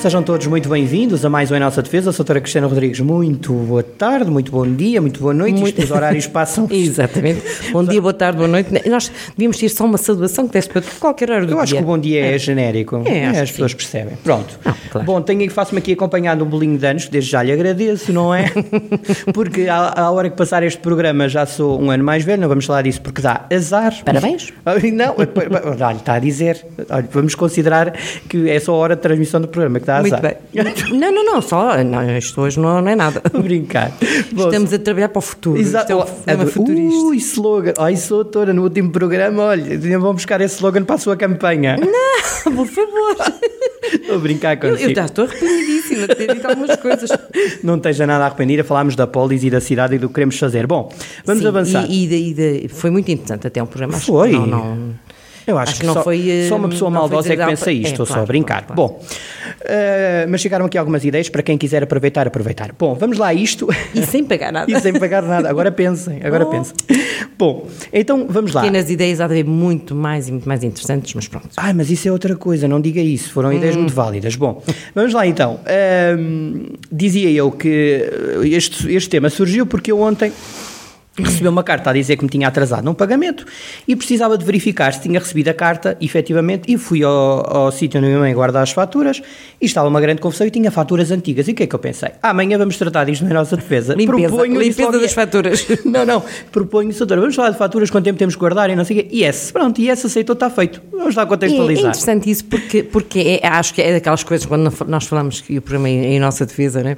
[0.00, 2.08] Sejam todos muito bem-vindos a mais um Em Nossa Defesa.
[2.08, 3.00] Eu sou a doutora Cristiana Rodrigues.
[3.00, 5.60] Muito boa tarde, muito bom dia, muito boa noite.
[5.60, 5.78] Muito...
[5.78, 6.66] Os horários passam.
[6.70, 7.42] Exatamente.
[7.70, 8.70] Bom dia, boa tarde, boa noite.
[8.88, 11.62] Nós devíamos ter só uma saudação que desse para qualquer hora do Eu dia.
[11.64, 13.02] acho que o bom dia é, é genérico.
[13.04, 13.76] É, é as pessoas sim.
[13.76, 14.16] percebem.
[14.24, 14.58] Pronto.
[14.64, 15.06] Ah, claro.
[15.06, 18.34] Bom, tenho, faço-me aqui acompanhado um bolinho de anos, que desde já lhe agradeço, não
[18.34, 18.50] é?
[19.34, 22.48] porque à, à, hora que passar este programa já sou um ano mais velho, não
[22.48, 23.94] vamos falar disso porque dá azar.
[24.02, 24.50] Parabéns.
[24.94, 26.64] Não, olha, está a dizer.
[26.88, 27.92] Olha, vamos considerar
[28.28, 30.36] que é só a hora de transmissão do programa que Muito bem.
[30.98, 31.82] Não, não, não, só.
[31.82, 33.22] Não, isto hoje não, não é nada.
[33.32, 33.92] Vou brincar.
[34.00, 35.58] Estamos a trabalhar para o futuro.
[35.58, 35.92] Exato.
[36.26, 36.98] é um futurista.
[37.06, 37.72] Ui, slogan.
[37.78, 41.76] Ai, sou doutora, no último programa, olha, vão buscar esse slogan para a sua campanha.
[41.76, 43.16] Não, por favor.
[43.92, 44.82] Estou a brincar consigo.
[44.82, 47.10] Eu, eu já estou arrependidíssima de ter dito algumas coisas.
[47.62, 50.66] Não esteja nada arrependida, falámos da polis e da cidade e do que queremos fazer.
[50.66, 50.92] Bom,
[51.24, 51.86] vamos Sim, avançar.
[51.88, 53.98] E, e, e, foi muito interessante até um programa.
[53.98, 54.32] Foi.
[54.32, 54.94] Não, não,
[55.46, 57.88] eu acho, acho que, não só, foi, só uma pessoa maldosa é que pensa isto,
[57.88, 58.64] é, estou claro, só a brincar.
[58.64, 58.94] Claro, claro.
[58.94, 62.72] Bom, uh, mas chegaram aqui algumas ideias para quem quiser aproveitar, aproveitar.
[62.78, 63.68] Bom, vamos lá a isto.
[63.94, 64.70] E sem pagar nada.
[64.70, 65.48] e sem pagar nada.
[65.48, 66.50] Agora pensem, agora oh.
[66.50, 66.74] pensem.
[67.38, 68.62] Bom, então vamos lá.
[68.62, 71.48] Pequenas ideias há de haver muito mais e muito mais interessantes, mas pronto.
[71.56, 73.32] Ah, mas isso é outra coisa, não diga isso.
[73.32, 73.54] Foram hum.
[73.54, 74.36] ideias muito válidas.
[74.36, 74.62] Bom,
[74.94, 75.60] vamos lá então.
[75.64, 78.08] Uh, dizia eu que
[78.44, 80.32] este, este tema surgiu porque eu ontem
[81.18, 83.44] recebi uma carta a dizer que me tinha atrasado num pagamento
[83.86, 87.98] e precisava de verificar se tinha recebido a carta, efetivamente, e fui ao, ao sítio
[87.98, 89.20] onde minha mãe guarda as faturas
[89.60, 91.48] e estava uma grande confusão e tinha faturas antigas.
[91.48, 92.10] E o que é que eu pensei?
[92.22, 93.94] Ah, amanhã vamos tratar disto na nossa defesa.
[93.94, 95.66] Limpeza, proponho limpeza das faturas.
[95.84, 98.84] Não, não, proponho, doutora, vamos falar de faturas, quanto tempo temos que guardar e não
[98.84, 99.08] sei o quê.
[99.10, 100.80] E esse, pronto, e esse aceitou, está feito.
[100.92, 101.84] Vamos lá contextualizar.
[101.84, 105.40] É, é interessante isso porque, porque é, acho que é daquelas coisas, quando nós falamos
[105.40, 106.96] que o programa é em nossa defesa, né?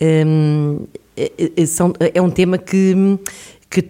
[0.00, 0.86] Hum,
[1.56, 2.94] é, são, é um tema que,
[3.68, 3.82] que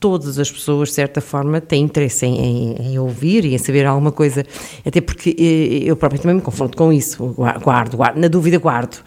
[0.00, 3.86] todas as pessoas, de certa forma, têm interesse em, em, em, ouvir e em saber
[3.86, 4.44] alguma coisa.
[4.84, 5.30] Até porque
[5.84, 7.34] eu próprio também me confronto com isso.
[7.62, 9.02] Guardo, guardo, na dúvida guardo.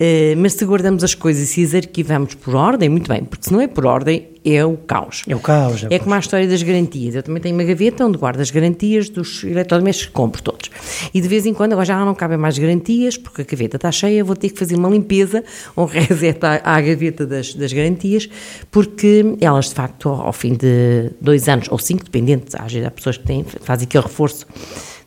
[0.00, 3.48] Uh, mas se guardamos as coisas e se as arquivamos por ordem, muito bem, porque
[3.48, 5.24] se não é por ordem, é o caos.
[5.28, 5.84] É o caos.
[5.90, 7.16] É, é como a história das garantias.
[7.16, 10.70] Eu também tenho uma gaveta onde guardo as garantias dos eletrodomésticos que compro todos.
[11.12, 13.90] E de vez em quando, agora já não cabem mais garantias, porque a gaveta está
[13.90, 15.42] cheia, vou ter que fazer uma limpeza,
[15.76, 18.28] um reset à, à gaveta das, das garantias,
[18.70, 22.86] porque elas, de facto, ao, ao fim de dois anos, ou cinco, dependentes, às vezes
[22.86, 24.46] há pessoas que têm, fazem aquele reforço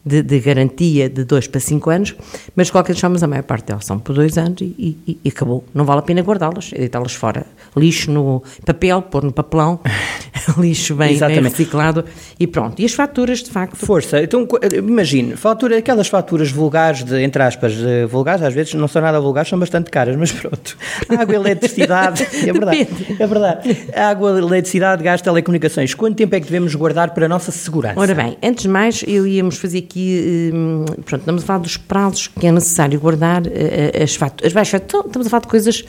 [0.06, 2.16] de, de, garantia de 2 para 5 anos,
[2.56, 5.29] mas de qualquer forma a maior parte delas são por 2 anos e, e, e,
[5.29, 5.63] acabou.
[5.73, 7.45] Não vale a pena guardá-las, é deitá-las fora.
[7.75, 9.79] Lixo no papel, pôr no papelão,
[10.57, 12.03] lixo bem, bem, reciclado
[12.39, 12.81] e pronto.
[12.81, 13.78] E as faturas, de facto...
[13.78, 17.73] Força, então imagine, fatura, aquelas faturas vulgares, de, entre aspas,
[18.09, 20.78] vulgares, às vezes não são nada vulgares, são bastante caras, mas pronto.
[21.09, 22.88] Água, eletricidade, é verdade,
[23.19, 23.78] é verdade.
[23.94, 28.00] Água, eletricidade, gás, telecomunicações, quanto tempo é que devemos guardar para a nossa segurança?
[28.00, 31.78] Ora bem, antes de mais, eu íamos fazer aqui, hum, pronto, estamos a falar dos
[31.78, 34.47] prazos que é necessário guardar eh, eh, as faturas.
[34.47, 35.84] As baixas, estamos a falar de coisas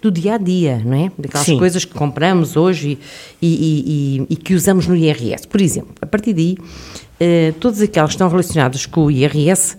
[0.00, 1.10] do dia a dia, não é?
[1.18, 1.58] Daquelas Sim.
[1.58, 2.98] coisas que compramos hoje
[3.42, 5.46] e, e, e, e, que usamos no IRS.
[5.48, 6.56] Por exemplo, a partir daí,
[7.18, 9.76] eh, todas aquelas que estão relacionadas com o IRS,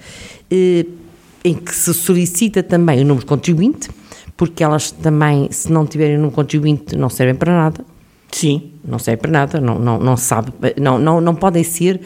[0.51, 3.89] em que se solicita também o número de contribuinte,
[4.35, 7.85] porque elas também, se não tiverem o número de contribuinte, não servem para nada.
[8.31, 8.73] Sim.
[8.85, 12.01] Não servem para nada, não, não, não sabe, não, não, não podem ser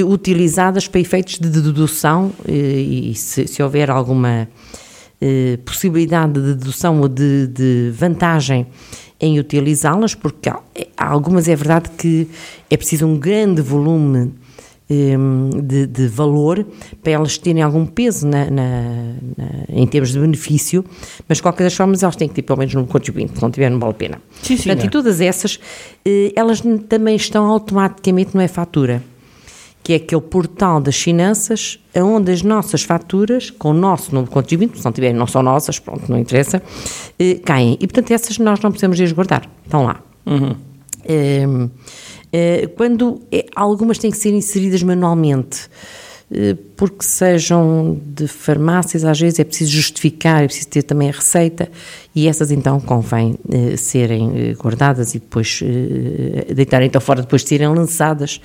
[0.00, 4.48] utilizadas para efeitos de dedução e, e se, se, houver alguma
[5.20, 8.66] eh, possibilidade de dedução ou de, de vantagem
[9.20, 10.58] em utilizá-las, porque há,
[10.96, 12.26] há, algumas é verdade que
[12.70, 14.32] é preciso um grande volume
[14.90, 15.16] eh,
[15.62, 16.66] de, de, valor
[17.02, 18.82] para elas terem algum peso na, na,
[19.36, 20.82] na, em termos de benefício,
[21.28, 23.50] mas de qualquer das formas elas têm que ter pelo menos um contribuinte, se não
[23.50, 24.22] tiver não vale a pena.
[24.42, 25.60] Sim, Portanto, e todas essas,
[26.02, 29.02] eh, elas também estão automaticamente, não é fatura
[29.82, 34.34] que é aquele portal das finanças, onde as nossas faturas, com o nosso número de
[34.34, 36.62] contribuinte, se não tiverem, não são nossas, pronto, não interessa,
[37.18, 37.76] eh, caem.
[37.80, 40.00] E, portanto, essas nós não precisamos de guardar, estão lá.
[40.24, 40.54] Uhum.
[41.04, 41.46] Eh,
[42.32, 43.20] eh, quando
[43.56, 45.68] algumas têm que ser inseridas manualmente,
[46.78, 51.70] porque sejam de farmácias, às vezes é preciso justificar, é preciso ter também a receita,
[52.14, 53.38] e essas então convém
[53.76, 55.62] serem guardadas e depois
[56.54, 58.40] deitarem então fora, depois de serem lançadas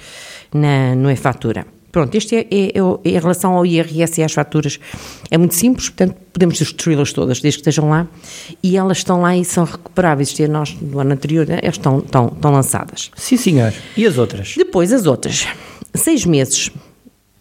[0.53, 1.65] na, no e-fatura.
[1.91, 4.79] Pronto, este é, é, é, em relação ao IRS e às faturas,
[5.31, 8.07] é muito simples, portanto, podemos destruí-las todas, desde que estejam lá,
[8.61, 10.29] e elas estão lá e são recuperáveis.
[10.29, 13.09] Isto é, nós, no ano anterior, né, elas estão, estão, estão lançadas.
[13.15, 13.73] Sim, senhor.
[13.95, 14.53] E as outras?
[14.55, 15.47] Depois, as outras.
[15.95, 16.69] Seis meses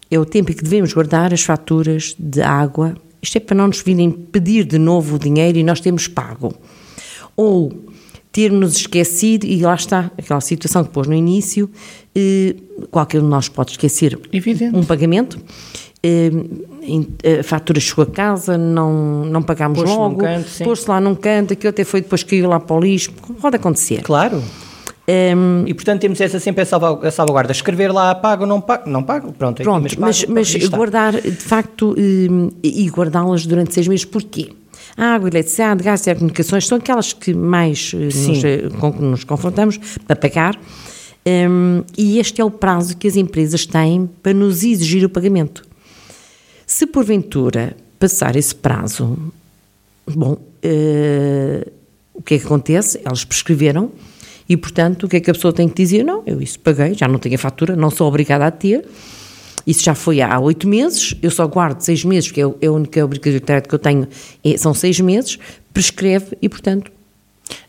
[0.09, 2.95] é o tempo em que devemos guardar as faturas de água.
[3.21, 6.53] Isto é para não nos virem pedir de novo o dinheiro e nós temos pago.
[7.35, 7.71] Ou
[8.31, 11.69] ter-nos esquecido, e lá está, aquela situação que pôs no início,
[12.91, 14.75] qualquer um de nós pode esquecer Evidente.
[14.75, 15.37] um pagamento,
[16.03, 16.31] eh,
[17.39, 20.21] a fatura chegou a casa, não, não pagámos num logo,
[20.63, 23.11] pôs-se lá num canto, aquilo até foi depois caiu lá para o lixo,
[23.41, 24.01] pode acontecer.
[24.01, 24.41] Claro.
[25.07, 27.51] Ehm, E portanto temos essa, sempre a, salva- a salvaguarda.
[27.51, 28.89] Escrever lá, pago ou não pago?
[28.89, 29.61] Não pago, pronto.
[29.63, 34.49] Pronto, pago, mas, para mas guardar, de facto, hum, e guardá-las durante seis meses, porquê?
[34.97, 37.97] A água, eletricidade, gás e telecomunicações são aquelas que mais eh,
[38.27, 40.59] nos, eh, com que nos confrontamos para pagar,
[41.27, 45.63] hum, e este é o prazo que as empresas têm para nos exigir o pagamento.
[46.65, 49.17] Se porventura passar esse prazo,
[50.05, 51.67] bom, eh,
[52.13, 52.99] o que é que acontece?
[53.03, 53.91] Elas prescreveram
[54.49, 56.03] e, portanto, o que é que a pessoa tem que dizer?
[56.03, 58.87] Não, eu isso paguei, já não tenho a fatura, não sou obrigada a ter.
[59.65, 62.71] Isso já foi há oito meses, eu só guardo seis meses, porque é é a
[62.71, 64.07] única obrigatoriedade que eu tenho,
[64.43, 65.37] é- são seis meses,
[65.73, 66.89] prescreve e, portanto,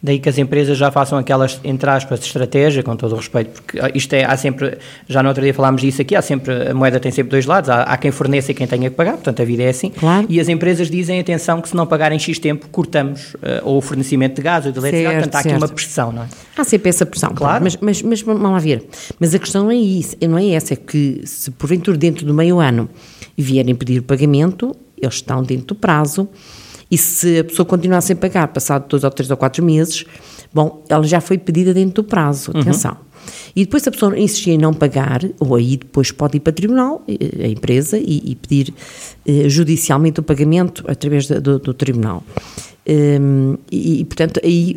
[0.03, 3.81] Daí que as empresas já façam aquelas, entre aspas, estratégia, com todo o respeito, porque
[3.81, 4.79] ah, isto é, há sempre,
[5.09, 7.69] já no outro dia falámos disso aqui, há sempre, a moeda tem sempre dois lados,
[7.69, 9.91] há, há quem forneça e quem tenha que pagar, portanto a vida é assim.
[9.91, 10.27] Claro.
[10.29, 13.81] E as empresas dizem, atenção, que se não pagarem X tempo, cortamos ah, ou o
[13.81, 15.63] fornecimento de gás ou de eletricidade, portanto há aqui certo.
[15.63, 16.27] uma pressão, não é?
[16.57, 17.31] Há sempre essa pressão.
[17.35, 17.65] Claro.
[17.65, 18.85] Mas, mas, mas vamos lá ver.
[19.19, 22.59] Mas a questão é isso, não é essa, é que se porventura dentro do meio
[22.59, 22.89] ano
[23.37, 26.29] vierem pedir o pagamento, eles estão dentro do prazo,
[26.91, 30.05] e se a pessoa continuar sem pagar, passado dois ou três ou quatro meses,
[30.53, 32.97] bom, ela já foi pedida dentro do prazo, atenção.
[33.55, 36.51] E depois se a pessoa insistir em não pagar, ou aí depois pode ir para
[36.51, 38.73] o tribunal, eh, a empresa, e, e pedir
[39.27, 42.23] eh, judicialmente o pagamento através da- do, do tribunal.
[42.89, 44.75] Hum, e, e, portanto, aí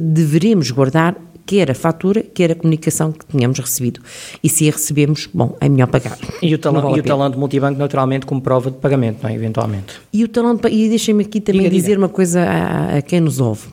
[0.00, 1.14] deveremos guardar
[1.46, 4.00] quer a fatura, quer a comunicação que tínhamos recebido.
[4.42, 6.18] E se a recebemos, bom, é melhor pagar.
[6.42, 9.30] E o talão, vale e o talão de multibanco, naturalmente, como prova de pagamento, não
[9.30, 9.34] é?
[9.34, 9.94] Eventualmente.
[10.12, 11.82] E o talão de e deixem-me aqui também Diga, diga.
[11.82, 13.68] dizer uma coisa a, a quem nos ouve.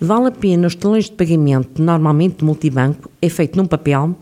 [0.00, 4.16] Vale a pena, os talões de pagamento, normalmente de multibanco, é feito num papel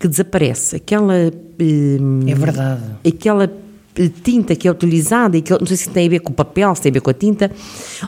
[0.00, 0.76] que desaparece.
[0.76, 1.12] Aquela.
[1.60, 2.82] hum, É verdade.
[3.06, 3.44] aquela
[3.96, 6.34] eh, tinta que é utilizada, e que não sei se tem a ver com o
[6.34, 7.50] papel, se tem a ver com a tinta,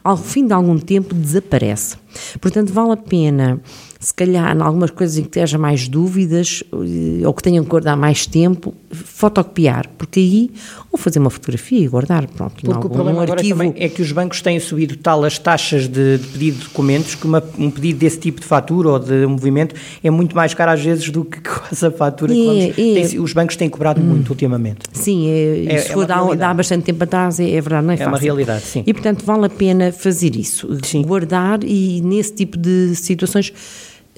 [0.02, 1.96] ao fim de algum tempo desaparece.
[2.40, 3.60] Portanto, vale a pena,
[4.00, 7.70] se calhar, em algumas coisas em que esteja mais dúvidas, eh, ou que tenham que
[7.70, 10.50] guardar mais tempo, fotocopiar, porque aí,
[10.92, 13.58] ou fazer uma fotografia e guardar, pronto, Porque o algum problema agora arquivo.
[13.58, 17.16] também é que os bancos têm subido tal as taxas de, de pedido de documentos
[17.16, 20.70] que uma- um pedido desse tipo de fatura ou de movimento é muito mais caro
[20.70, 22.72] às vezes do que quase a fatura que É, vamos, é.
[23.08, 24.78] tem- os bancos têm cobrado muito ultimamente.
[24.92, 26.36] Sim, é, É- se é dar, realidade.
[26.38, 28.24] dar bastante tempo atrás, é, é verdade, não é, É uma fácil.
[28.26, 28.84] realidade, sim.
[28.86, 30.68] E, portanto, vale a pena fazer isso.
[30.84, 31.02] Sim.
[31.02, 33.52] Guardar e, nesse tipo de situações,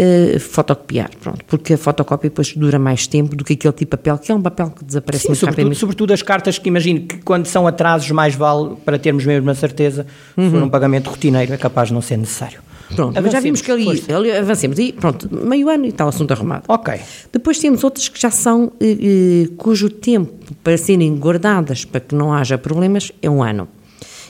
[0.03, 1.45] eh, fotocopiar, pronto.
[1.47, 4.35] Porque a fotocópia depois dura mais tempo do que aquele tipo de papel, que é
[4.35, 5.79] um papel que desaparece Sim, muito sobretudo, rapidamente.
[5.79, 9.55] sobretudo as cartas que imagino que quando são atrasos mais vale para termos mesmo a
[9.55, 12.61] certeza, se for um pagamento rotineiro é capaz de não ser necessário.
[12.91, 12.97] Uhum.
[12.97, 14.79] Pronto, mas já Avancemos, vimos que ali, ali avancemos.
[14.79, 16.65] E pronto, meio ano e tal, assunto arrumado.
[16.67, 16.95] Ok.
[17.31, 20.33] Depois temos outras que já são, eh, eh, cujo tempo
[20.65, 23.69] para serem guardadas para que não haja problemas é um ano.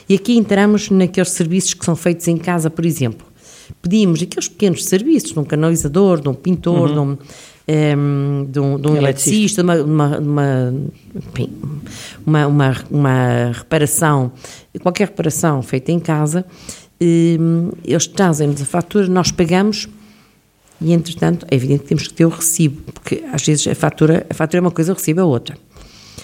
[0.09, 3.30] E aqui entramos naqueles serviços que são feitos em casa, por exemplo.
[3.81, 7.17] Pedimos aqueles pequenos serviços, de um canalizador, de um pintor, de um,
[7.67, 10.73] em, de um, de um eletricista, de uma, uma,
[12.25, 14.31] uma, uma, uma, reparação,
[14.81, 16.45] qualquer reparação feita em casa,
[16.99, 19.87] em, eles trazem-nos a fatura, nós pagamos
[20.81, 24.25] e, entretanto, é evidente que temos que ter o recibo, porque às vezes a fatura,
[24.29, 25.55] a fatura é uma coisa, o recibo é outra.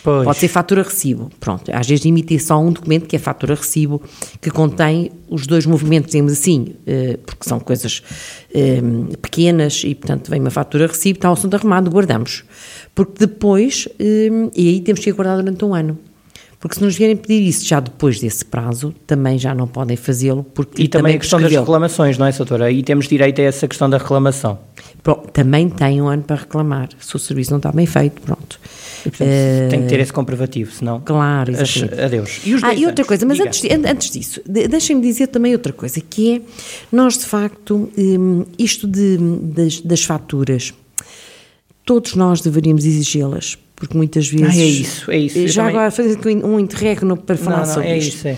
[0.03, 0.23] Pois.
[0.23, 1.71] Pode ser fatura-recibo, pronto.
[1.73, 4.01] Às vezes emitir só um documento que é fatura-recibo,
[4.41, 8.01] que contém os dois movimentos, dizemos assim, eh, porque são coisas
[8.53, 8.81] eh,
[9.21, 12.43] pequenas e, portanto, vem uma fatura-recibo, está o assunto arrumado, guardamos.
[12.95, 15.97] Porque depois, eh, e aí temos que guardar durante um ano.
[16.59, 20.43] Porque se nos vierem pedir isso já depois desse prazo, também já não podem fazê-lo,
[20.43, 22.65] porque E também a questão das reclamações, não é, doutora?
[22.65, 24.57] Aí temos direito a essa questão da reclamação.
[25.03, 26.89] Pronto, também tem um ano para reclamar.
[26.99, 28.59] Se o serviço não está bem feito, pronto.
[29.05, 30.99] E, portanto, Eh, tem que ter esse comprovativo, senão.
[31.01, 32.41] Claro, as- adeus.
[32.45, 33.07] E os ah, e outra anos?
[33.07, 36.41] coisa, mas antes, antes disso, de- deixem-me dizer também outra coisa, que é,
[36.91, 40.73] nós de facto, hum, isto de, das, das faturas,
[41.85, 44.47] todos nós deveríamos exigi-las, porque muitas vezes...
[44.55, 45.47] Ah, é isso, é isso.
[45.47, 48.15] Já agora fazer um interregno para falar Não, não, sobre é isto.
[48.15, 48.37] isso, é.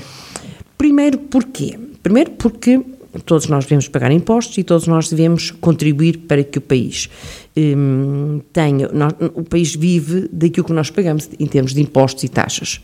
[0.77, 1.77] Primeiro porquê?
[2.03, 2.79] Primeiro porque
[3.25, 7.09] todos nós devemos pagar impostos e todos nós devemos contribuir para que o país
[7.57, 8.87] hum, tenha.
[8.89, 12.81] nós- o país vive daquilo que nós pagamos em termos de impostos e taxas.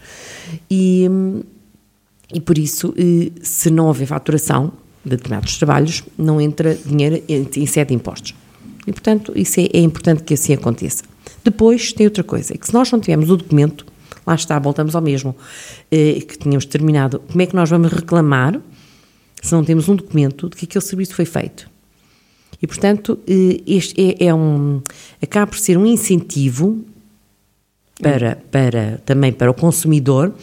[0.69, 1.41] E, hum,
[2.33, 4.71] e por isso, eh, se não houver faturação
[5.03, 8.33] de determinados trabalhos, não entra dinheiro em, em sede de impostos.
[8.87, 11.03] E portanto, isso é, é importante que assim aconteça.
[11.43, 13.85] Depois tem outra coisa, é que se nós não tivermos o documento,
[14.25, 15.35] lá está, voltamos ao mesmo,
[15.91, 18.59] eh, que tínhamos terminado, como é que nós vamos reclamar
[19.45, 21.69] se não temos um documento de que aquele serviço foi feito?
[22.61, 24.81] E, portanto, eh, este é, é um,
[25.21, 26.83] acaba por ser um incentivo
[28.01, 30.33] para, para, também para o consumidor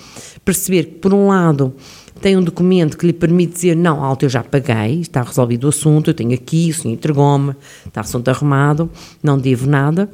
[0.44, 1.74] perceber que, por um lado,
[2.20, 5.68] tem um documento que lhe permite dizer não, alto, eu já paguei, está resolvido o
[5.68, 7.56] assunto, eu tenho aqui, o senhor entregou-me,
[7.86, 8.88] está assunto arrumado,
[9.22, 10.08] não devo nada.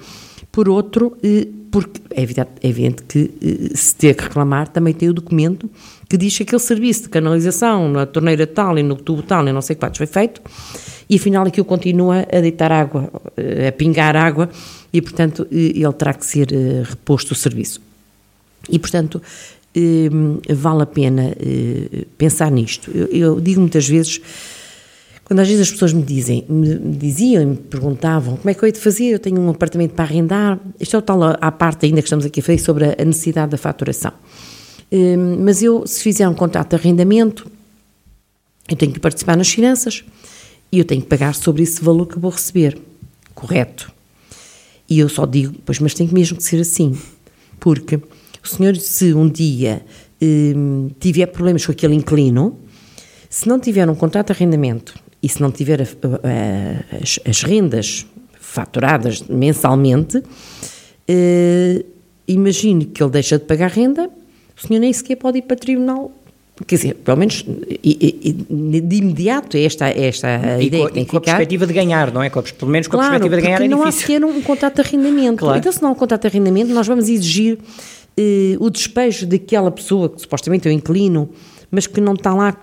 [0.50, 4.94] Por outro, eh, porque é evidente, é evidente que eh, se ter que reclamar, também
[4.94, 5.70] tem o documento
[6.08, 9.52] que diz que aquele serviço de canalização na torneira tal e no tubo tal e
[9.52, 10.40] não sei quantos foi feito,
[11.08, 14.48] e afinal aquilo continua a deitar água, eh, a pingar água,
[14.92, 16.48] e portanto ele terá que ser
[16.84, 17.80] reposto o serviço.
[18.70, 19.20] E portanto
[20.56, 21.30] vale a pena
[22.16, 22.90] pensar nisto.
[22.92, 24.20] Eu, eu digo muitas vezes
[25.28, 28.64] quando às vezes as pessoas me dizem, me diziam e me perguntavam como é que
[28.64, 31.52] eu hei de fazer, eu tenho um apartamento para arrendar, isto é o tal à
[31.52, 34.12] parte ainda que estamos aqui a fazer sobre a necessidade da faturação.
[34.90, 37.47] Hum, mas eu, se fizer um contrato de arrendamento,
[38.70, 40.02] eu tenho que participar nas finanças
[40.73, 42.78] e eu tenho que pagar sobre esse valor que vou receber.
[43.35, 43.92] Correto.
[44.88, 46.99] E eu só digo, pois, mas tem mesmo que ser assim.
[47.61, 49.85] Porque o senhor, se um dia
[50.23, 52.58] hum, tiver problemas com aquele inquilino,
[53.28, 57.42] se não tiver um contrato de arrendamento e se não tiver a, a, as, as,
[57.42, 58.06] rendas
[58.38, 60.22] faturadas mensalmente,
[61.06, 61.84] eh,
[62.26, 64.08] imagine que ele deixa de pagar renda,
[64.56, 66.12] o senhor nem sequer pode ir para o tribunal.
[66.66, 67.44] Quer dizer, pelo menos
[67.84, 71.16] e, e, de imediato, é esta, é esta a e ideia com, que tem com
[71.16, 72.30] a perspectiva de ganhar, não é?
[72.30, 74.00] Com, pelo menos com claro, a perspectiva de ganhar é não difícil.
[74.00, 75.38] há sequer um contrato de arrendamento.
[75.38, 75.58] Claro.
[75.58, 77.58] Então, se não há um contrato de arrendamento, nós vamos exigir
[78.16, 81.28] eh, o despejo daquela pessoa que supostamente é o inquilino,
[81.70, 82.56] mas que não está lá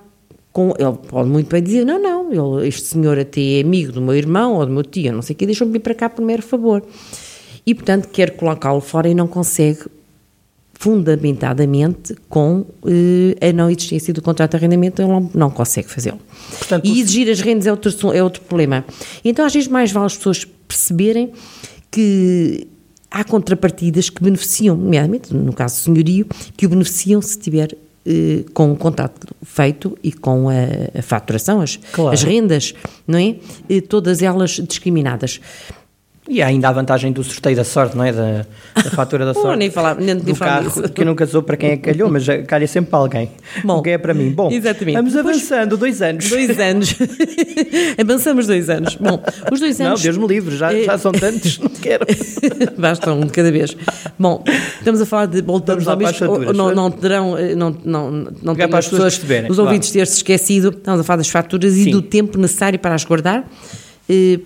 [0.55, 4.01] com, ele pode muito bem dizer, não, não, ele, este senhor até é amigo do
[4.01, 6.24] meu irmão ou do meu tio, não sei o quê, deixa-me vir para cá por
[6.24, 6.81] mero favor.
[7.65, 9.81] E, portanto, quer colocá-lo fora e não consegue
[10.75, 16.21] fundamentadamente com eh, a não existência do contrato de arrendamento, ele não, não consegue fazê-lo.
[16.85, 18.85] E exigir as rendas é outro, é outro problema.
[19.25, 21.33] Então, às vezes, mais vale as pessoas perceberem
[21.91, 22.65] que
[23.12, 27.75] há contrapartidas que beneficiam, nomeadamente, no caso do senhorio, que o beneficiam se tiver
[28.53, 32.13] com o contato feito e com a, a faturação, as, claro.
[32.13, 32.74] as rendas,
[33.07, 33.35] não é?
[33.67, 35.39] E todas elas discriminadas.
[36.27, 38.12] E há ainda a vantagem do sorteio da sorte, não é?
[38.12, 39.48] Da, da fatura da sorte.
[39.48, 40.89] oh, nem falar, nem do carro, isso.
[40.89, 43.32] que nunca sou para quem é que calhou, mas calha sempre para alguém.
[43.63, 44.32] Bom, o que é para mim.
[44.32, 44.96] Bom, exatamente.
[44.96, 46.27] vamos avançando, dois anos.
[46.27, 46.96] Dois anos.
[48.01, 48.96] Avançamos dois anos.
[48.96, 50.00] Bom, os dois anos...
[50.00, 52.05] Não, Deus me livre, já, já são tantos, não quero.
[52.75, 53.77] Basta um de cada vez.
[54.17, 54.44] Bom,
[54.79, 55.44] estamos a falar de...
[55.44, 56.53] Voltamos ao mesmo...
[56.53, 57.38] Não, não terão...
[57.38, 59.51] Eh, não, não, não para as pessoas perceberem.
[59.51, 60.08] Os ouvintes claro.
[60.08, 61.89] ter-se esquecido, estamos a falar das faturas Sim.
[61.89, 63.48] e do tempo necessário para as guardar,
[64.10, 64.39] eh,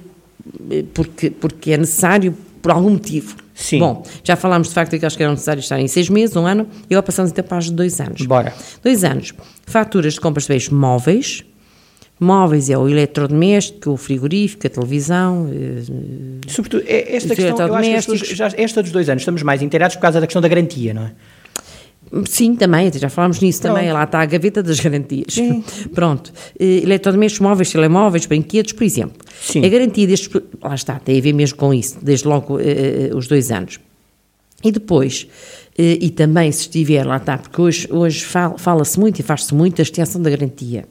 [0.93, 3.36] porque, porque é necessário por algum motivo.
[3.53, 3.79] Sim.
[3.79, 6.46] Bom, já falámos de facto que acho que eram necessários estar em seis meses, um
[6.46, 8.22] ano, e agora passamos então para os dois anos.
[8.22, 8.53] Bora.
[8.81, 9.34] Dois anos.
[9.65, 11.43] Faturas de compras de bens móveis.
[12.19, 15.50] Móveis é o eletrodoméstico, o frigorífico, a televisão.
[15.53, 19.62] Eh, Sobretudo, é esta questão, eu acho que já, esta dos dois anos estamos mais
[19.62, 21.12] inteirados por causa da questão da garantia, não é?
[22.25, 23.75] Sim, também, já falámos nisso Pronto.
[23.75, 25.34] também, lá está a gaveta das garantias.
[25.34, 25.63] Sim.
[25.94, 26.32] Pronto.
[26.60, 29.18] Uh, eletrodomésticos móveis, telemóveis, brinquedos, por exemplo.
[29.42, 29.66] Sim.
[29.66, 30.30] A garantia destes,
[30.62, 33.80] lá está, tem a ver mesmo com isso, desde logo uh, os dois anos.
[34.62, 35.25] E depois,
[35.78, 38.25] e também se estiver, lá está, porque hoje, hoje
[38.58, 40.84] fala-se muito e faz-se muito da extensão da garantia.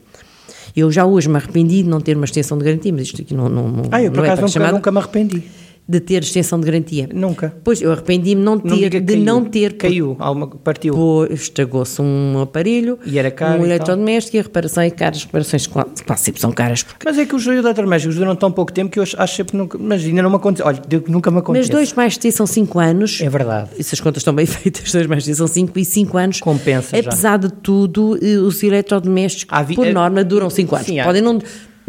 [0.75, 3.35] Eu já hoje me arrependi de não ter uma extensão de garantia, mas isto aqui
[3.35, 5.43] não, não, não Ah, eu por não é acaso nunca, nunca me arrependi
[5.89, 7.09] de ter extensão de garantia.
[7.11, 7.51] Nunca.
[7.63, 9.73] Pois, eu arrependi-me não ter, não de caiu, não ter...
[9.73, 10.95] Caiu, alguma, partiu.
[11.31, 15.65] Estragou-se um aparelho, e era caro um eletrodoméstico e a reparação é cara, as reparações
[15.65, 16.83] quase sempre são caras.
[16.83, 17.03] Porque...
[17.03, 19.79] Mas é que os eletrodomésticos duram tão pouco tempo que eu acho sempre nunca...
[19.79, 20.67] Mas ainda não me aconteceu.
[20.67, 21.61] Olha, nunca me aconteceu.
[21.61, 23.19] Mas dois mais de são cinco anos.
[23.19, 23.71] É verdade.
[23.79, 26.39] E se as contas estão bem feitas, dois mais de são cinco e cinco anos.
[26.39, 27.47] Compensa Apesar já.
[27.47, 28.11] de tudo,
[28.45, 29.73] os eletrodomésticos, vi...
[29.73, 30.87] por norma, duram cinco anos.
[30.87, 31.39] Sim, Podem não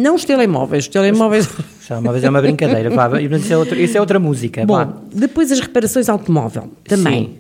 [0.00, 1.46] não os telemóveis, os telemóveis.
[1.90, 4.64] Já uma vez é uma brincadeira, vá, isso é, outro, isso é outra música.
[4.64, 4.96] Bom, vá.
[5.12, 7.24] depois as reparações automóvel, também.
[7.24, 7.38] Sim.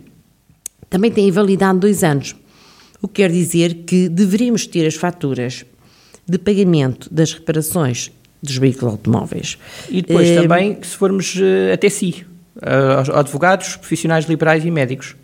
[0.90, 2.34] Também têm validade de dois anos.
[3.00, 5.64] O que quer dizer que deveríamos ter as faturas
[6.26, 8.10] de pagamento das reparações
[8.42, 9.56] dos veículos automóveis.
[9.88, 10.42] E depois é...
[10.42, 12.26] também, se formos uh, até si,
[12.56, 15.14] uh, advogados, profissionais liberais e médicos.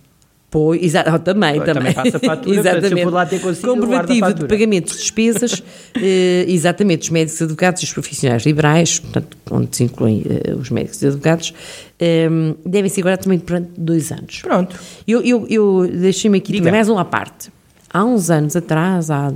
[0.56, 1.74] Pois, exato, também, também.
[1.74, 2.94] Também passa fatura, exatamente.
[2.94, 5.62] Portanto, lá ter Comprovativo de pagamentos de despesas,
[6.00, 10.70] eh, exatamente, os médicos advogados e os profissionais liberais, portanto, onde se incluem eh, os
[10.70, 11.52] médicos e advogados,
[12.00, 12.26] eh,
[12.64, 14.40] devem ser agora também durante dois anos.
[14.40, 14.74] Pronto.
[15.06, 17.50] Eu, eu, eu deixei-me aqui também mais uma parte.
[17.92, 19.34] Há uns anos atrás, há,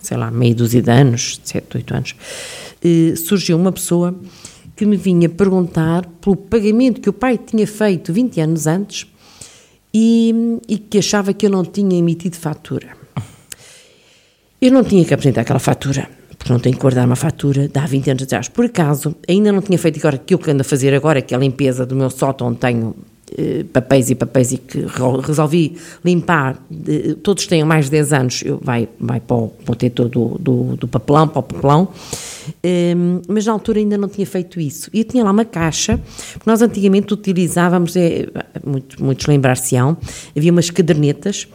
[0.00, 2.16] sei lá, meio dúzia de anos, sete, oito anos,
[2.84, 4.12] eh, surgiu uma pessoa
[4.74, 9.11] que me vinha perguntar pelo pagamento que o pai tinha feito 20 anos antes
[9.92, 12.96] e, e que achava que eu não tinha emitido fatura.
[14.60, 16.08] Eu não tinha que apresentar aquela fatura,
[16.38, 18.48] porque não tenho que guardar uma fatura de há 20 anos atrás.
[18.48, 21.36] Por acaso, ainda não tinha feito agora aquilo que ando a fazer agora, que é
[21.36, 22.94] a limpeza do meu sótão, tenho
[23.36, 24.84] eh, papéis e papéis e que
[25.22, 26.62] resolvi limpar,
[27.22, 30.88] todos têm mais de 10 anos, eu, vai, vai para o, teto do, do, do
[30.88, 31.88] papelão, para o papelão,
[32.96, 34.90] um, mas na altura ainda não tinha feito isso.
[34.92, 35.98] E tinha lá uma caixa,
[36.32, 38.26] porque nós antigamente utilizávamos, é,
[38.64, 39.96] muito, muitos lembrar-se-ão,
[40.36, 41.48] havia umas cadernetas,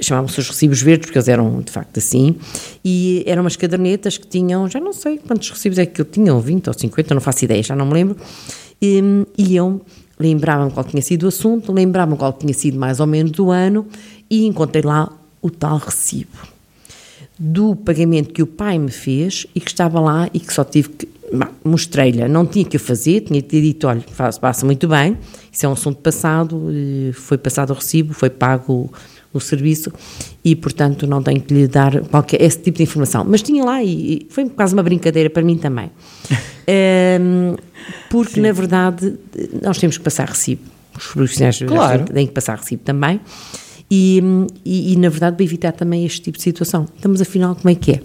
[0.00, 2.36] chamavam-se os recibos verdes, porque eles eram de facto assim,
[2.84, 6.34] e eram umas cadernetas que tinham, já não sei quantos recibos é que eu tinha,
[6.38, 8.16] 20 ou 50, não faço ideia, já não me lembro,
[8.80, 9.02] e,
[9.36, 9.80] e eu
[10.18, 13.86] lembrava-me qual tinha sido o assunto, lembrava-me qual tinha sido mais ou menos do ano,
[14.30, 15.12] e encontrei lá
[15.42, 16.54] o tal recibo
[17.38, 20.88] do pagamento que o pai me fez e que estava lá e que só tive
[20.90, 21.14] que.
[21.64, 25.18] Mostrei-lhe, não tinha que o fazer, tinha que ter dito: olha, faz, passa muito bem,
[25.50, 26.70] isso é um assunto passado,
[27.14, 28.90] foi passado o recibo, foi pago o,
[29.32, 29.92] o serviço
[30.44, 33.24] e, portanto, não tenho que lhe dar qualquer, esse tipo de informação.
[33.26, 35.90] Mas tinha lá e, e foi quase uma brincadeira para mim também.
[37.20, 37.56] um,
[38.10, 38.40] porque, Sim.
[38.42, 39.14] na verdade,
[39.62, 40.62] nós temos que passar recibo.
[40.96, 42.04] Os profissionais claro.
[42.04, 43.20] têm que passar recibo também.
[43.90, 44.22] E,
[44.64, 46.86] e, e, na verdade, para evitar também este tipo de situação.
[46.94, 48.02] Estamos, afinal, como é que é?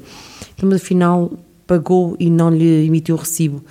[0.52, 1.32] Estamos, afinal,
[1.68, 3.64] pagou e não lhe emitiu o recibo.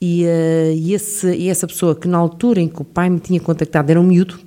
[0.00, 3.18] E, uh, e, esse, e essa pessoa que, na altura em que o pai me
[3.18, 4.38] tinha contactado, era um miúdo,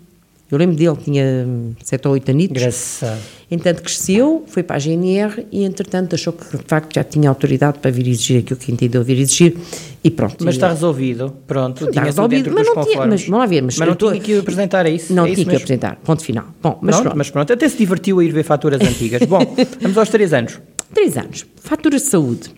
[0.53, 1.47] eu lembro dele, tinha
[1.83, 2.61] 7 ou 8 anitos.
[2.61, 3.21] Engraçado.
[3.49, 7.77] Entanto, cresceu, foi para a GNR e, entretanto, achou que, de facto, já tinha autoridade
[7.79, 9.55] para vir exigir aquilo que entendeu vir exigir
[10.03, 10.43] e pronto.
[10.43, 13.87] Mas está resolvido, pronto, está resolvido, mas não, tinha, mas, vamos lá ver, mas, mas
[13.87, 15.13] não tinha que apresentar, é isso?
[15.13, 16.45] Não é tinha que apresentar, ponto final.
[16.61, 17.17] Bom, mas pronto, pronto.
[17.17, 19.21] mas pronto, até se divertiu a ir ver faturas antigas.
[19.27, 19.39] Bom,
[19.81, 20.59] vamos aos 3 anos.
[20.93, 21.45] 3 anos.
[21.57, 22.49] Faturas de saúde.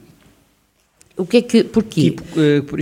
[1.18, 2.12] O que é que, porquê?
[2.12, 2.24] Tipo,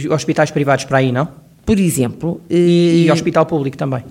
[0.09, 1.27] uh, hospitais privados para aí, não?
[1.65, 2.41] Por exemplo.
[2.49, 4.03] Uh, e, e hospital público também.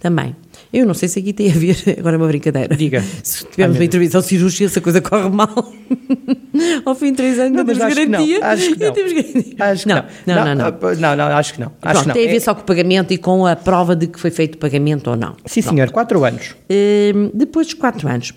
[0.00, 0.34] Também.
[0.72, 2.76] Eu não sei se aqui tem a ver, agora é uma brincadeira.
[2.76, 3.02] Diga.
[3.22, 5.48] Se tivermos uma intervenção cirúrgica, se a coisa corre mal,
[6.86, 8.38] ao fim de três anos não, não temos garantia.
[8.38, 9.66] Não, acho que não.
[9.66, 10.04] Acho que não.
[10.26, 10.54] Não, não, não.
[10.54, 11.72] Não, ah, não, acho que não.
[11.82, 12.14] Acho Pronto, não.
[12.14, 12.40] tem a ver é...
[12.40, 15.16] só com o pagamento e com a prova de que foi feito o pagamento ou
[15.16, 15.34] não.
[15.44, 15.74] Sim, Pronto.
[15.74, 16.54] senhor, quatro anos.
[16.70, 18.32] Uh, depois dos quatro anos,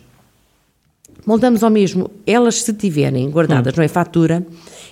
[1.25, 2.09] voltamos ao mesmo.
[2.25, 3.77] Elas, se tiverem guardadas, hum.
[3.77, 4.45] não é fatura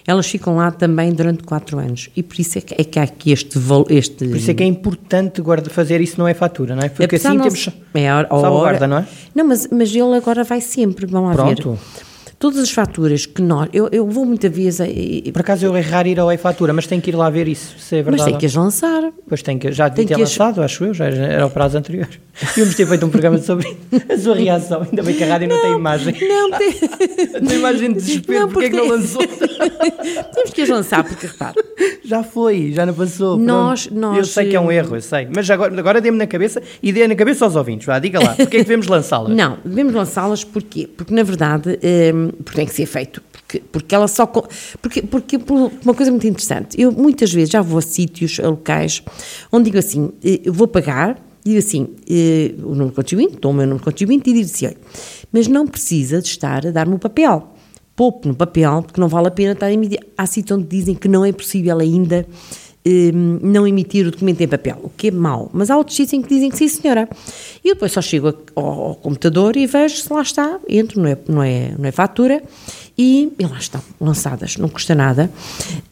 [0.06, 2.10] elas ficam lá também durante quatro anos.
[2.16, 4.28] E por isso é que, é que há aqui este, este...
[4.28, 6.90] Por isso é que é importante guarda, fazer isso não é fatura, não é?
[6.90, 9.08] Porque Apesar assim não, temos é a, a salvaguarda, não é?
[9.34, 11.74] Não, mas, mas ele agora vai sempre, vamos lá Pronto.
[11.74, 12.11] ver
[12.42, 13.70] todas as faturas que nós.
[13.72, 14.80] Eu, eu vou muita vez.
[15.32, 17.76] Por acaso eu é raro ir ao e-fatura, mas tem que ir lá ver isso,
[17.78, 18.24] se é verdade.
[18.24, 19.12] Mas tem que as lançar.
[19.30, 19.72] Pois tem que.
[19.72, 20.66] Já tem que ter lançado, as...
[20.66, 22.10] acho eu, já era o prazo anterior.
[22.58, 23.78] Íamos ter feito um programa sobre
[24.10, 24.82] a sua reação.
[24.82, 26.16] Ainda bem que a rádio não, não tem imagem.
[26.20, 26.72] Não tem.
[27.48, 29.22] tem imagem de desespero, não, porque, porque é que não lançou?
[30.34, 31.54] Temos que as lançar, porque repara.
[32.04, 33.38] Já foi, já não passou.
[33.38, 35.28] Nós, nós, eu sei que é um erro, eu sei.
[35.34, 37.86] Mas agora, agora dê-me na cabeça e dê na cabeça aos ouvintes.
[37.86, 39.36] Vá, diga lá, porque é que devemos lançá-las?
[39.36, 40.88] Não, devemos lançá-las porquê?
[40.88, 41.80] Porque na verdade,
[42.14, 44.26] um, porque tem que ser feito porque, porque ela só.
[44.26, 48.48] Porque, porque por uma coisa muito interessante, eu muitas vezes já vou a sítios, a
[48.48, 49.04] locais,
[49.52, 53.54] onde digo assim: eh, eu vou pagar, digo assim, eh, o número contribuinte, dou o
[53.54, 54.78] meu número contribuinte e digo assim: olha,
[55.32, 57.50] mas não precisa de estar a dar-me o papel.
[57.94, 60.00] Poupe no papel, porque não vale a pena estar a emitir.
[60.18, 62.26] Há sítios onde dizem que não é possível ainda
[62.84, 65.52] Ehm, não emitir o documento em papel, o que é mau.
[65.54, 67.08] Mas há outros sítios em que dizem que sim, senhora.
[67.64, 71.08] E eu depois só chego ao, ao, computador e vejo se lá está, entro, não
[71.08, 72.42] é, não é, não é fatura,
[72.98, 75.30] e, e lá estão, lançadas, não custa nada.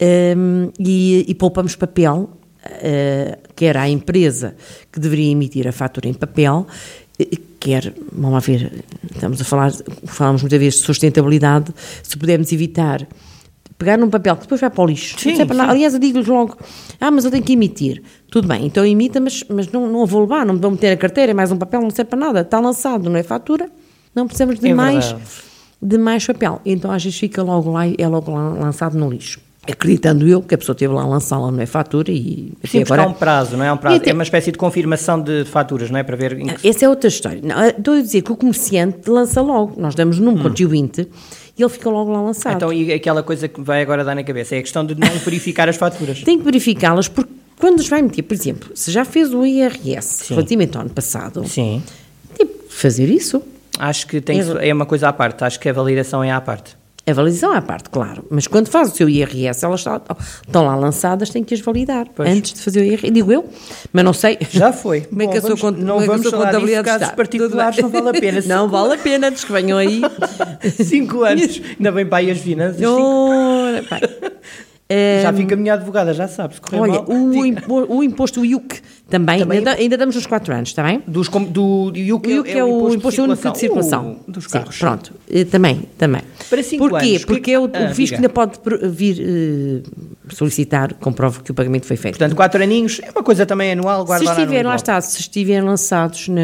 [0.00, 2.28] ehm, e, e poupamos papel,
[2.66, 4.56] uh, quer à empresa
[4.90, 6.66] que deveria emitir a fatura em papel,
[7.20, 9.72] eh, quer, vamos lá ver, estamos a falar,
[10.06, 11.72] falamos muitas vezes de sustentabilidade,
[12.02, 13.06] se pudermos evitar
[13.80, 15.18] pegar num papel que depois vai para o lixo.
[15.18, 16.56] Sim, para Aliás, eu digo-lhes logo:
[17.00, 18.02] ah, mas eu tenho que emitir.
[18.30, 20.92] Tudo bem, então imita, mas, mas não, não a vou levar, não me vou meter
[20.92, 22.40] a carteira, é mais um papel, não serve para nada.
[22.42, 23.68] Está lançado, não é fatura,
[24.14, 25.16] não precisamos de, é mais,
[25.82, 26.60] de mais papel.
[26.64, 29.40] Então às vezes fica logo lá e é logo lá, lançado no lixo.
[29.70, 32.52] Acreditando eu que a pessoa teve lá a lançá-la, não é fatura e...
[32.64, 33.02] Sim, agora...
[33.02, 33.72] há um prazo, não é?
[33.72, 33.96] Um prazo.
[33.96, 34.10] Até...
[34.10, 36.02] É uma espécie de confirmação de faturas, não é?
[36.02, 36.36] Para ver...
[36.36, 36.68] Que...
[36.68, 37.42] Essa é outra história.
[37.44, 39.78] Não, estou a dizer que o comerciante lança logo.
[39.78, 40.42] Nós damos num hum.
[40.42, 41.06] contribuinte
[41.60, 42.56] e ele fica logo lá lançado.
[42.56, 45.08] Então, e aquela coisa que vai agora dar na cabeça é a questão de não
[45.24, 46.22] verificar as faturas.
[46.22, 50.24] Tem que verificá-las porque quando os vai meter, por exemplo, se já fez o IRS
[50.24, 50.34] Sim.
[50.34, 51.82] relativamente ao ano passado, Sim.
[52.34, 53.42] tem que fazer isso.
[53.78, 56.40] Acho que tem, é, é uma coisa à parte, acho que a validação é à
[56.40, 56.79] parte.
[57.10, 58.24] A validação é à parte, claro.
[58.30, 62.28] Mas quando faz o seu IRS, elas estão lá lançadas, tem que as validar pois.
[62.28, 63.10] antes de fazer o IRS.
[63.10, 63.48] Digo eu,
[63.92, 64.38] mas não sei.
[64.50, 65.02] Já foi.
[65.10, 67.16] Como é que a sua, cont não vamos a sua contabilidade casos está?
[67.16, 68.40] particulares não vale a pena.
[68.46, 70.00] não vale a pena, antes que venham aí.
[70.84, 71.60] cinco anos.
[71.78, 72.80] Ainda bem para aí as finanças.
[73.88, 74.00] Pai.
[75.22, 76.60] Já fica a minha advogada, já sabes.
[76.72, 80.70] Olha, mal, o, impo, o, imposto IUC também, também ainda, ainda, damos os 4 anos,
[80.70, 81.02] está bem?
[81.06, 84.20] Dos, do IUC, o IUC é, é, o imposto, único de circulação.
[84.26, 84.74] Uh, dos carros.
[84.74, 85.12] Sim, pronto,
[85.50, 86.22] também, também.
[86.48, 87.06] Para cinco Porquê?
[87.06, 87.24] anos.
[87.24, 88.58] Porque é o, Ah, o fisco ainda pode
[88.90, 89.82] vir eh,
[90.34, 92.18] solicitar, comprove que o pagamento foi feito.
[92.18, 95.20] Portanto, quatro aninhos é uma coisa também anual, se guarda no estiver, lá está, se
[95.20, 96.40] estiverem lançados na,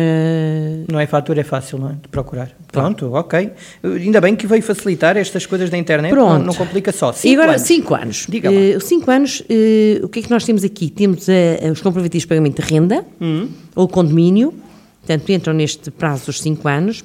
[0.90, 1.92] Não é fatura, é fácil, não é?
[1.92, 2.50] De procurar.
[2.80, 3.50] Pronto, ok.
[3.82, 6.38] Ainda bem que veio facilitar estas coisas da internet, Pronto.
[6.38, 7.10] Não, não complica só.
[7.10, 7.66] e Cinco agora, anos.
[7.66, 8.26] 5 anos.
[8.28, 8.76] Diga lá.
[8.76, 10.90] Os 5 anos, eh, o que é que nós temos aqui?
[10.90, 13.48] Temos eh, os comprovativos de pagamento de renda Hum.
[13.74, 14.52] ou condomínio,
[15.00, 17.04] portanto, entram neste prazo dos 5 anos.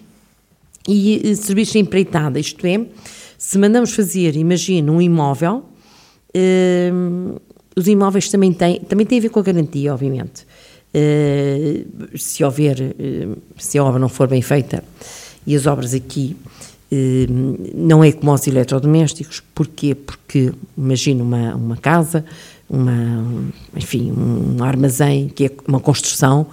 [0.88, 2.82] E eh, serviços de empreitada, isto é,
[3.38, 5.64] se mandamos fazer, imagina, um imóvel,
[7.76, 10.46] os imóveis também têm, também têm a ver com a garantia, obviamente.
[12.18, 12.76] Se houver,
[13.58, 14.84] se a obra não for bem feita,
[15.46, 16.36] e as obras aqui
[16.92, 17.26] eh,
[17.74, 19.96] não é como os eletrodomésticos, porquê?
[19.96, 22.24] Porque imagina uma, uma casa,
[22.70, 23.26] uma,
[23.76, 26.48] enfim, um armazém que é uma construção,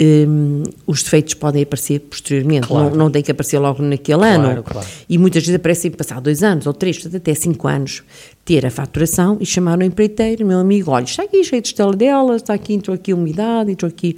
[0.00, 2.90] hum, os defeitos podem aparecer posteriormente, Claro.
[2.90, 4.62] não, não tem que aparecer logo naquele Claro, ano.
[4.62, 4.86] claro.
[5.08, 8.02] E muitas vezes aparecem passar dois anos ou três, até cinco anos,
[8.44, 12.42] ter a faturação e chamar o empreiteiro, meu amigo, olha, está aqui cheio de esteladelas,
[12.42, 14.16] está aqui, entrou aqui umidade, entrou aqui...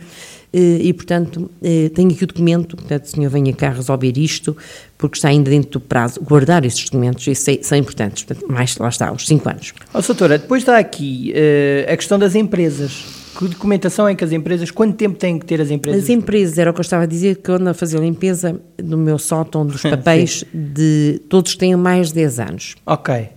[0.53, 4.57] eh, E, portanto, eh, tenho aqui o documento, portanto, o senhor venha cá resolver isto,
[4.99, 6.21] porque está ainda dentro do prazo.
[6.21, 8.23] Guardar esses documentos, isso é- são importantes.
[8.25, 9.73] Portanto, mais, lá está, os cinco anos.
[9.95, 13.21] Ó, doutora, depois está aqui eh, a questão das empresas.
[13.38, 16.03] Que documentação é que as empresas, quanto tempo têm que ter as empresas?
[16.05, 18.01] As empresas, era o que eu estava a dizer, que eu ando a fazer a
[18.01, 22.75] limpeza no meu sótão dos papéis, de todos têm mais de 10 anos.
[22.85, 23.29] Ok.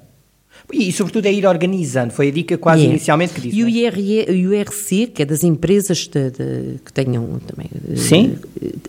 [0.74, 2.90] E, sobretudo é ir organizando, foi a dica quase E é.
[2.90, 3.56] inicialmente que disse.
[3.58, 3.72] E o, é?
[3.72, 7.70] IRE, o IRC, que é das empresas de- de- que tenham também.
[7.92, 8.36] eh, Sim.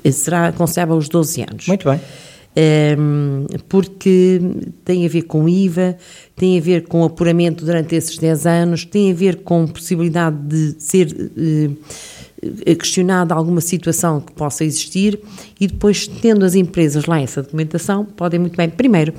[0.02, 1.66] eh, Será, concebe aos 12 anos.
[1.68, 2.00] Muito bem.
[2.58, 4.40] Ehm, porque
[4.82, 5.98] tem a ver com IVA,
[6.34, 10.74] tem a ver com apuramento durante esses 10 anos, tem a ver com possibilidade de
[10.82, 15.18] ser eh, questionada alguma situação que possa existir
[15.60, 19.12] e depois, tendo as empresas lá essa documentação, podem muito bem, primeiro,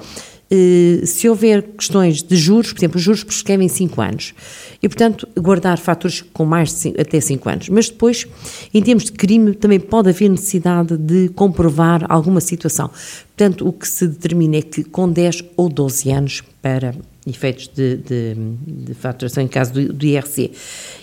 [1.06, 4.34] se houver questões de juros, por exemplo, os juros prescrevem 5 anos,
[4.82, 8.26] e portanto guardar faturas com mais cinco, até 5 anos, mas depois,
[8.74, 12.90] em termos de crime, também pode haver necessidade de comprovar alguma situação.
[13.36, 17.98] Portanto, o que se determina é que com 10 ou 12 anos para efeitos de,
[17.98, 20.52] de, de faturação em caso do, do IRC.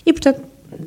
[0.07, 0.41] E portanto,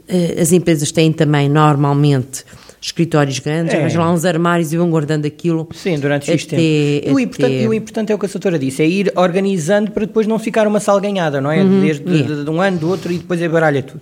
[0.07, 2.43] eh, as empresas têm também normalmente
[2.81, 3.77] escritórios grandes, É.
[3.79, 5.67] arranjam lá uns armários e vão guardando aquilo.
[5.73, 7.09] Sim, durante X até- tempo.
[7.09, 9.91] E o, importante, e o importante é o que a doutora disse, é ir organizando
[9.91, 11.63] para depois não ficar uma salganhada, não é?
[11.63, 12.35] Desde de, yeah.
[12.35, 14.01] de- de um ano, do outro e depois baralha tudo.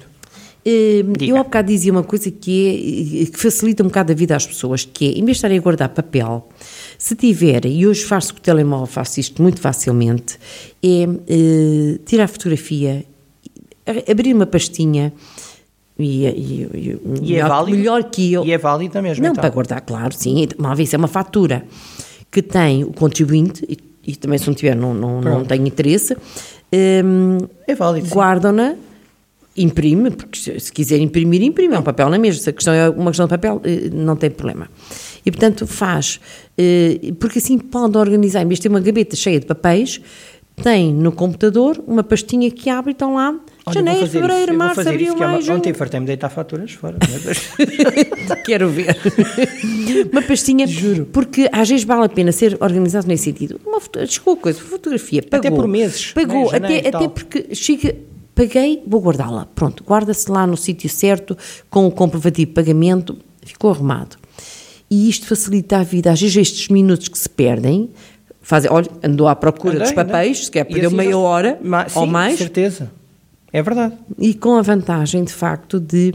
[0.68, 1.26] Diga.
[1.32, 4.48] Eu há bocado dizia uma coisa que, é, que facilita um bocado a vida às
[4.48, 6.50] pessoas, que é, em vez de estarem a guardar papel,
[6.98, 10.40] se tiverem, e hoje faço com o telemóvel, faço isto muito facilmente,
[10.84, 13.06] é eh, tirar fotografia,
[13.86, 15.14] a- abrir uma pastinha,
[15.98, 17.78] e, e- e- E é válido?
[17.78, 18.46] melhor que eu.
[18.46, 19.42] E é válido mesmo, Não, então?
[19.42, 20.48] para guardar, claro, sim.
[20.58, 21.66] Uma vez é uma fatura
[22.32, 23.78] que tem o contribuinte, e,
[24.12, 26.16] e também se não tiver, não, não, não tem interesse,
[26.74, 28.76] hum, É válido, guardam-na,
[29.58, 32.74] imprime, porque se, se quiser imprimir, imprime, é um papel na mesma, se a questão
[32.74, 34.70] é uma questão de papel, eh, não tem problema.
[35.26, 36.20] E, portanto, faz,
[36.58, 40.02] eh, porque assim pode organizar, em vez de ter uma gaveta cheia de papéis,
[40.62, 43.34] tem no computador uma pastinha que abre e estão lá
[43.68, 45.58] Olha, janeiro, isso, fevereiro, vou março, isso, abril, é uma- maio, junho.
[45.58, 46.98] Ontem fartei-me de deitar faturas fora.
[47.00, 47.38] Deus.
[48.46, 48.96] Quero ver.
[50.12, 50.68] uma pastinha.
[50.68, 51.06] Juro.
[51.12, 53.60] Porque às vezes vale a pena ser organizado nesse sentido.
[53.66, 55.48] Uma foto, chegou a coisa, fotografia, pagou.
[55.48, 57.96] Até por meses, Pagou, né, janeiro até, até porque chega,
[58.36, 59.48] paguei, vou guardá-la.
[59.56, 61.36] Pronto, guarda-se lá no sítio certo,
[61.70, 64.16] com o comprovativo de pagamento, ficou arrumado.
[64.92, 66.12] E isto facilita a vida.
[66.12, 67.90] Às vezes estes minutos que se perdem,
[68.42, 71.88] fazem, olha, andou à procura Andei, dos papéis, se quer perdeu assim meia hora Ma-
[71.96, 72.92] ou sim, mais certeza.
[73.52, 73.96] É verdade.
[74.20, 76.14] e com a vantagem, de facto, de,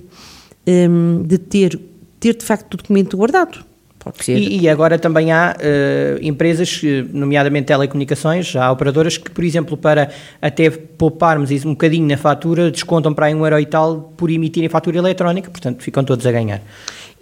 [0.67, 1.81] hum, de ter,
[2.19, 3.65] ter, de facto, o documento guardado.
[3.99, 4.39] Pode ser.
[4.39, 9.45] E, e agora também há eh, empresas, eh, nomeadamente telecomunicações, já há operadoras que, por
[9.45, 13.67] exemplo, para até pouparmos isso um bocadinho na fatura, descontam para aí um euro e
[13.67, 16.63] tal por emitirem fatura eletrónica, portanto ficam todos a ganhar.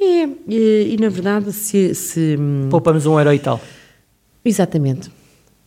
[0.01, 3.61] É, e, e, na verdade, se, se, hum, Poupamos um euro e tal.
[4.45, 5.11] Exatamente.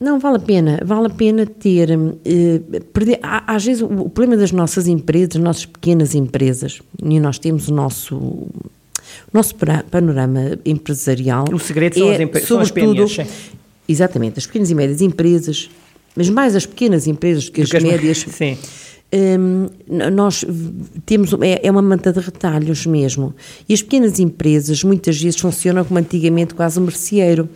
[0.01, 2.59] Não, vale a pena, vale a pena ter, hum, eh,
[2.91, 7.19] perder, há- às vezes o, o problema das nossas empresas, das nossas pequenas empresas, e
[7.19, 8.49] nós temos o nosso, o
[9.31, 9.53] nosso
[9.91, 11.45] panorama empresarial.
[11.53, 13.27] O segredo são é, as empre- são as sobretudo, PMEs.
[13.87, 15.69] Exatamente, as pequenas e médias empresas,
[16.15, 18.25] mas mais as pequenas empresas do que as que as médias.
[18.27, 18.57] Sim.
[19.13, 20.45] N- nós
[21.05, 23.35] temos é, é uma manta de retalhos mesmo
[23.67, 27.49] e as pequenas empresas muitas vezes funcionam como antigamente quase um merceeiro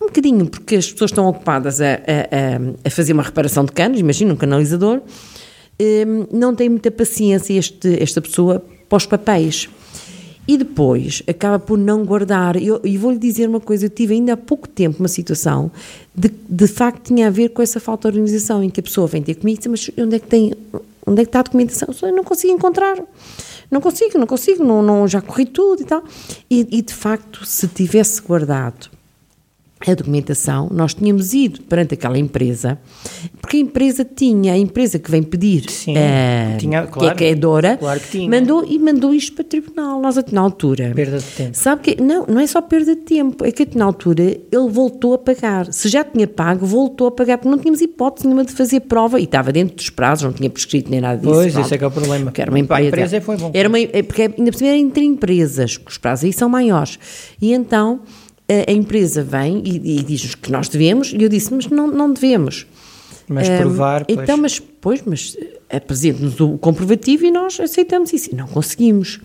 [0.00, 4.00] um bocadinho porque as pessoas estão ocupadas a, a- a- fazer uma reparação de canos
[4.00, 5.00] imagina um canalizador
[5.80, 9.68] hum, não tem muita paciência este, esta pessoa para os papéis
[10.48, 12.56] E depois acaba por não guardar.
[12.56, 15.70] E vou-lhe dizer uma coisa: eu tive ainda há pouco tempo uma situação
[16.12, 19.06] de de facto tinha a ver com essa falta de organização, em que a pessoa
[19.06, 20.52] vem ter comigo e diz: Mas onde é que tem.
[21.06, 21.88] Onde é que está a documentação?
[22.02, 22.96] Eu não consigo encontrar.
[23.70, 26.02] Não consigo, não consigo, não, não, já corri tudo e tal.
[26.50, 28.90] E, e de facto, se tivesse guardado
[29.86, 32.78] a documentação, nós tínhamos ido perante aquela empresa,
[33.40, 37.16] porque a empresa tinha, a empresa que vem pedir, Sim, eh, tinha, que é claro,
[37.16, 38.28] credora, claro que tinha.
[38.28, 40.92] mandou e mandou isto para o tribunal, nós até na altura.
[40.94, 41.56] Perda de tempo.
[41.56, 45.14] Sabe que, não, não é só perda de tempo, é que na altura ele voltou
[45.14, 45.72] a pagar.
[45.72, 49.18] Se já tinha pago, voltou a pagar, porque não tínhamos hipótese nenhuma de fazer prova
[49.18, 51.32] e estava dentro dos prazos, não tinha prescrito nem nada disso.
[51.32, 51.64] Pois, pronto.
[51.64, 52.24] esse é que é o problema.
[52.26, 52.88] Porque era uma empresa.
[52.88, 53.50] empresa foi bom.
[53.54, 56.50] Era uma, é porque ainda por cima era entre empresas, que os prazos aí são
[56.50, 56.98] maiores.
[57.40, 58.00] E então
[58.68, 62.12] a, empresa vem e, e diz-nos que nós devemos, e eu disse, mas não, não
[62.12, 62.66] devemos.
[63.28, 64.18] Mas provar, pois.
[64.18, 68.30] Então, mas, pois, mas eh, apresente-nos o comprovativo e nós aceitamos isso.
[68.32, 69.20] E não conseguimos.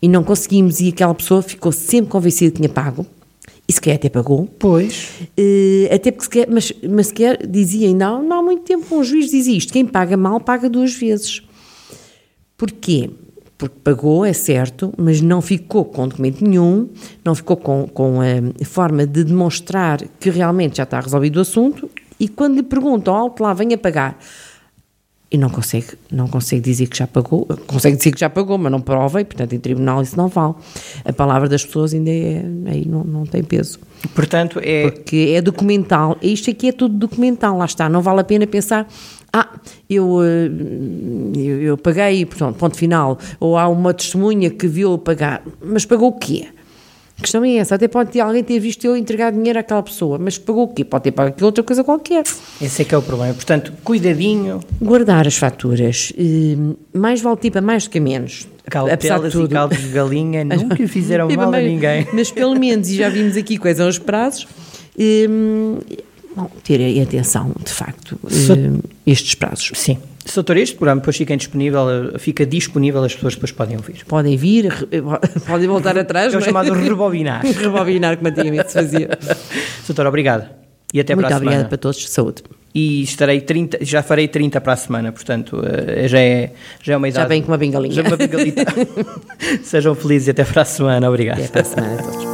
[0.00, 3.06] E não conseguimos, e aquela pessoa ficou sempre convencida que tinha pago,
[3.68, 4.46] e sequer até pagou.
[4.58, 5.08] Pois.
[5.36, 9.04] Eh, até porque sequer, mas, mas sequer dizia ainda, há- não há muito tempo um
[9.04, 11.42] juiz dizia isto, quem paga mal paga duas vezes.
[12.56, 13.10] Porquê?
[13.56, 16.88] Porque pagou, é certo, mas não ficou com documento nenhum,
[17.24, 21.88] não ficou com, com a forma de demonstrar que realmente já está resolvido o assunto
[22.18, 24.18] e quando lhe perguntam, alto lá, venha pagar,
[25.34, 28.70] e não consegue, não consegue dizer que já pagou, consegue dizer que já pagou, mas
[28.70, 30.54] não prova e, portanto, em tribunal isso não vale.
[31.04, 33.80] A palavra das pessoas ainda é, aí não, não tem peso.
[34.14, 34.90] Portanto, é.
[34.90, 36.16] Porque é documental.
[36.22, 37.88] Isto aqui é tudo documental, lá está.
[37.88, 38.86] Não vale a pena pensar,
[39.36, 39.48] ah,
[39.90, 40.48] eu, eh,
[41.36, 43.18] eu, eu paguei, portanto, ponto final.
[43.40, 45.42] Ou há uma testemunha que viu pagar.
[45.60, 46.46] Mas pagou o quê?
[47.18, 47.74] A questão é essa.
[47.74, 50.84] Até pode ter, alguém ter visto eu entregar dinheiro àquela pessoa, mas pagou o quê?
[50.84, 52.22] Pode ter pago outra coisa qualquer.
[52.62, 53.34] Esse é que é o problema.
[53.34, 56.12] Portanto, cuidadinho, Guardar as faturas.
[56.16, 56.56] eh,
[56.96, 58.46] mais vale tipo a mais do que a menos.
[58.70, 62.06] Cautelas de e caldos de galinha nunca fizeram mal a ninguém.
[62.12, 64.46] Mas pelo menos, e já vimos aqui quais são os prazos,
[64.96, 65.78] hum,
[66.36, 69.70] bom, ter atenção, de facto, hum, estes prazos.
[69.74, 69.98] Sim.
[70.24, 74.04] Se doutor, este programa depois fica disponível, eh, fica disponível, as pessoas depois podem ouvir.
[74.06, 74.86] Podem vir, re-
[75.46, 76.32] podem voltar atrás.
[76.32, 77.44] É o não chamado rebobinar.
[77.46, 79.10] Rebobinar, como antigamente se fazia.
[79.86, 80.48] Doutor, obrigado.
[80.94, 81.68] E até Muito para a obrigada semana.
[81.68, 82.08] para todos.
[82.08, 82.42] Saúde.
[82.74, 86.96] E estarei 30, já farei 30 para a semana, portanto, eh, já é, já é
[86.96, 87.22] uma idade.
[87.24, 87.92] Já vem com uma bengalinha.
[87.94, 88.64] Já é uma bengalita.
[89.62, 91.06] Sejam felizes e até para a semana.
[91.08, 91.38] Obrigado.
[91.38, 92.33] Até para a semana a todos.